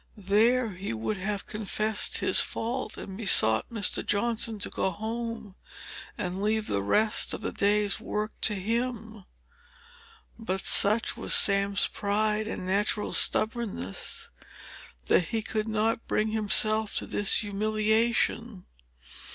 [0.17, 4.03] There he would have confessed his fault, and besought Mr.
[4.03, 5.53] Johnson to go home,
[6.17, 9.25] and leave the rest of the day's work to him.
[10.39, 14.31] But such was Sam's pride and natural stubbornness,
[15.05, 18.65] that he could not bring himself to this humiliation.